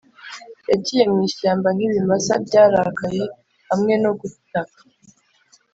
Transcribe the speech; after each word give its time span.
yagiye 0.69 1.03
mwishyamba 1.11 1.67
nkibimasa 1.75 2.33
byarakaye, 2.45 3.23
hamwe 3.69 3.93
no 4.03 4.11
gutaka 4.19 4.79